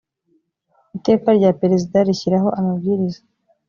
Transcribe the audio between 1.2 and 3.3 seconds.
rya perezida rishyiraho amabwiriza